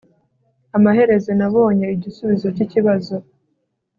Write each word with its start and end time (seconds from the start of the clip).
amaherezo 0.77 1.31
nabonye 1.39 1.85
igisubizo 1.95 2.47
cyikibazo 2.55 3.15